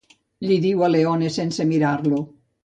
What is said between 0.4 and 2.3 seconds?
—li diu a Leone sense mirar-lo.